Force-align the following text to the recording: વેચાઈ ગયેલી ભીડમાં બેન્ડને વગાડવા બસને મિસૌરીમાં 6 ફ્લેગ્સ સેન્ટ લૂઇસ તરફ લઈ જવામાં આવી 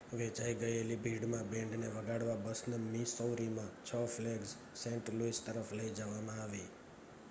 વેચાઈ 0.11 0.53
ગયેલી 0.53 0.95
ભીડમાં 0.97 1.49
બેન્ડને 1.49 1.89
વગાડવા 1.89 2.37
બસને 2.45 2.79
મિસૌરીમાં 2.85 3.69
6 3.87 4.01
ફ્લેગ્સ 4.07 4.55
સેન્ટ 4.75 5.13
લૂઇસ 5.13 5.41
તરફ 5.41 5.73
લઈ 5.73 5.91
જવામાં 5.93 6.41
આવી 6.41 6.67